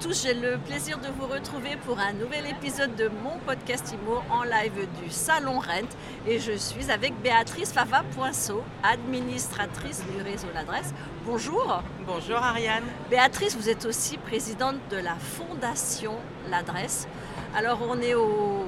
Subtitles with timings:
[0.00, 4.22] tous, j'ai le plaisir de vous retrouver pour un nouvel épisode de mon podcast IMO
[4.30, 5.88] en live du Salon Rent.
[6.28, 10.94] Et je suis avec Béatrice Fava-Poinceau, administratrice du réseau L'Adresse.
[11.24, 11.82] Bonjour.
[12.06, 12.84] Bonjour Ariane.
[13.10, 16.14] Béatrice, vous êtes aussi présidente de la Fondation
[16.48, 17.08] L'Adresse.
[17.56, 18.22] Alors on est, au,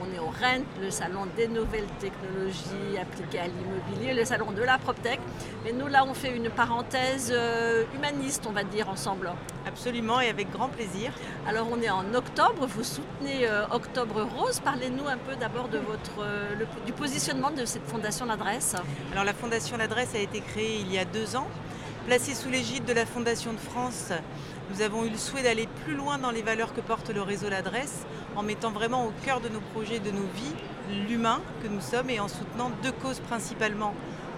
[0.00, 4.62] on est au RENT, le salon des nouvelles technologies appliquées à l'immobilier, le salon de
[4.62, 5.18] la PropTech.
[5.64, 9.32] Mais nous là on fait une parenthèse euh, humaniste on va dire ensemble.
[9.66, 11.10] Absolument et avec grand plaisir.
[11.48, 14.60] Alors on est en octobre, vous soutenez euh, Octobre Rose.
[14.60, 18.76] Parlez-nous un peu d'abord de votre, euh, le- du positionnement de cette fondation L'Adresse.
[19.12, 21.48] Alors la Fondation L'Adresse a été créée il y a deux ans.
[22.06, 24.12] Placée sous l'égide de la Fondation de France,
[24.70, 27.48] nous avons eu le souhait d'aller plus loin dans les valeurs que porte le réseau
[27.48, 31.80] L'Adresse, en mettant vraiment au cœur de nos projets, de nos vies, l'humain que nous
[31.80, 33.94] sommes et en soutenant deux causes principalement.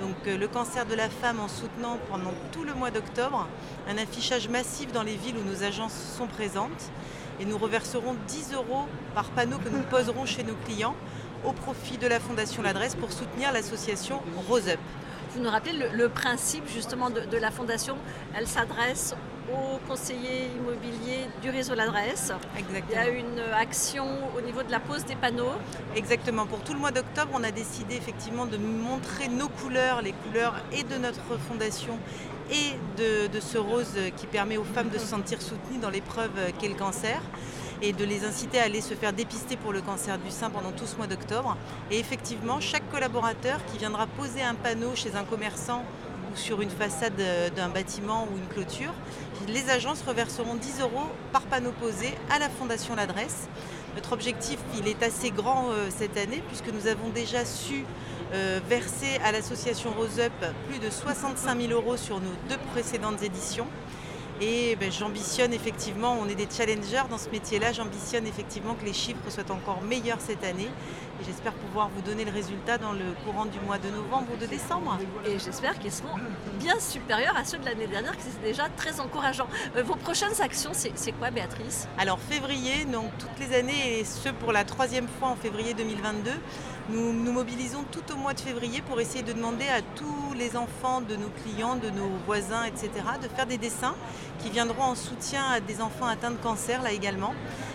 [0.00, 3.48] Donc euh, le cancer de la femme en soutenant pendant tout le mois d'octobre
[3.88, 6.90] un affichage massif dans les villes où nos agences sont présentes.
[7.40, 10.94] Et nous reverserons 10 euros par panneau que nous poserons chez nos clients
[11.44, 14.78] au profit de la Fondation L'Adresse pour soutenir l'association Rose Up.
[15.34, 17.96] Vous nous rappelez le, le principe justement de, de la fondation?
[18.36, 19.14] Elle s'adresse
[19.50, 22.32] aux conseillers immobiliers du réseau L'Adresse.
[22.58, 25.54] Il y a une action au niveau de la pose des panneaux.
[25.96, 26.44] Exactement.
[26.44, 30.54] Pour tout le mois d'octobre, on a décidé effectivement de montrer nos couleurs, les couleurs
[30.70, 31.98] et de notre fondation
[32.50, 36.32] et de, de ce rose qui permet aux femmes de se sentir soutenues dans l'épreuve
[36.58, 37.22] qu'est le cancer
[37.82, 40.70] et de les inciter à aller se faire dépister pour le cancer du sein pendant
[40.70, 41.56] tout ce mois d'octobre.
[41.90, 45.84] Et effectivement, chaque collaborateur qui viendra poser un panneau chez un commerçant
[46.32, 48.92] ou sur une façade euh, d'un bâtiment ou une clôture,
[49.48, 53.48] les agences reverseront 10 euros par panneau posé à la Fondation L'Adresse.
[53.96, 57.84] Notre objectif, il est assez grand euh, cette année puisque nous avons déjà su
[58.32, 60.32] euh, verser à l'association Rose Up
[60.68, 63.66] plus de 65 000 euros sur nos deux précédentes éditions.
[64.42, 68.92] Et ben, j'ambitionne effectivement, on est des challengers dans ce métier-là, j'ambitionne effectivement que les
[68.92, 70.68] chiffres soient encore meilleurs cette année.
[71.20, 74.36] Et j'espère pouvoir vous donner le résultat dans le courant du mois de novembre ou
[74.36, 74.98] de décembre.
[75.26, 76.16] Et j'espère qu'ils seront
[76.58, 79.46] bien supérieurs à ceux de l'année dernière, qui c'est déjà très encourageant.
[79.76, 81.86] Euh, vos prochaines actions, c'est c'est quoi, Béatrice?
[81.96, 86.30] Alors février, donc toutes les années, et ce pour la troisième fois en février 2022,
[86.88, 90.56] nous nous mobilisons tout au mois de février pour essayer de demander à tous les
[90.56, 92.90] enfants de nos clients, de nos voisins, etc.,
[93.22, 93.94] de faire des dessins
[94.38, 97.34] qui viendront en soutien à des enfants atteints de cancer là également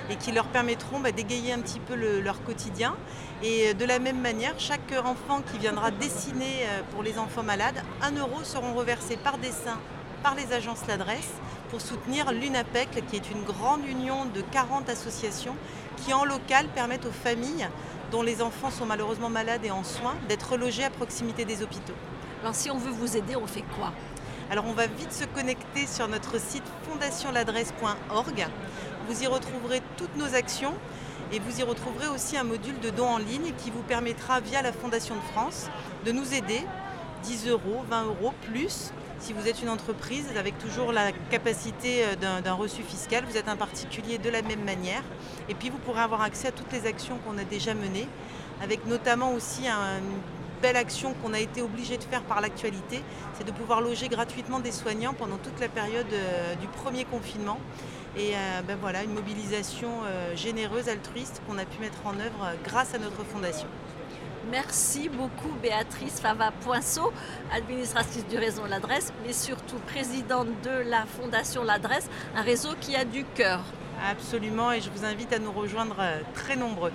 [0.10, 2.96] et qui leur permettront bah, d'égayer un petit peu le- leur quotidien.
[3.44, 7.44] Et euh, de la même manière, chaque enfant qui viendra dessiner euh, pour les enfants
[7.44, 9.78] malades, 1 euro seront reversés par dessin
[10.24, 11.30] par les agences L'Adresse
[11.70, 15.56] pour soutenir l'UNAPEC, qui est une grande union de 40 associations
[15.98, 17.68] qui en local permettent aux familles
[18.12, 21.94] dont les enfants sont malheureusement malades et en soins d'être logés à proximité des hôpitaux.
[22.42, 23.92] Alors si on veut vous aider, on fait quoi?
[24.50, 28.48] Alors on va vite se connecter sur notre site fondationladresse.org.
[29.08, 30.74] Vous y retrouverez toutes nos actions
[31.34, 34.62] et vous y retrouverez aussi un module de dons en ligne qui vous permettra via
[34.62, 35.68] la Fondation de France
[36.06, 36.62] de nous aider
[37.24, 38.92] 10 euros, 20 euros plus.
[39.20, 43.50] Si vous êtes une entreprise avec toujours la capacité euh, d'un reçu fiscal, vous êtes
[43.50, 45.02] un particulier de la même manière.
[45.50, 48.08] Et puis vous pourrez avoir accès à toutes les actions qu'on a déjà menées,
[48.64, 50.00] avec notamment aussi un-
[50.62, 53.02] belle action qu'on a été obligé de faire par l'actualité,
[53.34, 57.60] c'est de pouvoir loger gratuitement des soignants pendant toute la période euh, du premier confinement.
[58.18, 62.54] Et euh, ben voilà, une mobilisation euh, généreuse, altruiste qu'on a pu mettre en œuvre
[62.64, 63.68] grâce à notre fondation.
[64.50, 67.12] Merci beaucoup Béatrice Fava-Poinceau,
[67.54, 73.04] administratrice du réseau L'Adresse, mais surtout présidente de la Fondation L'Adresse, un réseau qui a
[73.04, 73.62] du cœur.
[74.10, 75.98] Absolument, et je vous invite à nous rejoindre
[76.34, 76.94] très nombreux.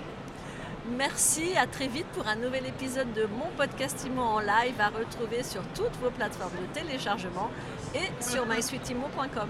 [0.85, 4.89] Merci, à très vite pour un nouvel épisode de mon podcast Imo en live à
[4.89, 7.49] retrouver sur toutes vos plateformes de téléchargement
[7.95, 9.47] et sur mysweetimo.com.